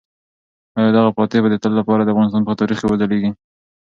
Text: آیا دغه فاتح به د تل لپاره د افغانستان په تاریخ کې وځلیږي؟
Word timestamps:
آیا 0.77 0.89
دغه 0.97 1.09
فاتح 1.17 1.39
به 1.43 1.49
د 1.51 1.55
تل 1.63 1.71
لپاره 1.79 2.01
د 2.03 2.09
افغانستان 2.13 2.41
په 2.45 2.57
تاریخ 2.59 2.77
کې 2.79 2.87
وځلیږي؟ 2.89 3.31